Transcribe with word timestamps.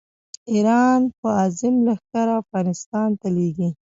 ایران 0.51 1.01
به 1.19 1.29
عظیم 1.43 1.75
لښکر 1.85 2.27
افغانستان 2.41 3.09
ته 3.19 3.27
لېږي. 3.35 3.69